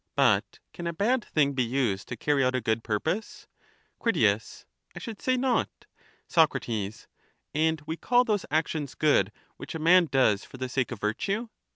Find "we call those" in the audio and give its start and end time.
7.85-8.45